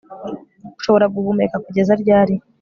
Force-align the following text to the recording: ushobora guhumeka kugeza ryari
ushobora 0.79 1.05
guhumeka 1.15 1.55
kugeza 1.65 1.93
ryari 2.01 2.35